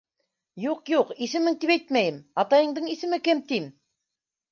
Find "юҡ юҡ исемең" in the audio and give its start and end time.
0.61-1.57